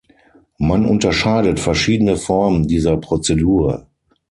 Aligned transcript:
Man 0.57 0.87
unterscheidet 0.87 1.59
verschiedene 1.59 2.17
Formen 2.17 2.67
dieser 2.67 2.97
Prozedur. 2.97 3.85